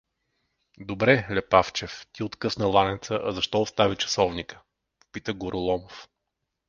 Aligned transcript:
—Добре, 0.89 1.27
Лепавчев, 1.31 2.07
ти 2.13 2.23
откъсна 2.23 2.67
ланеца, 2.67 3.19
а 3.23 3.31
защо 3.31 3.61
остави 3.61 3.95
часовника?— 3.95 4.61
попита 4.99 5.33
Гороломов. 5.33 6.07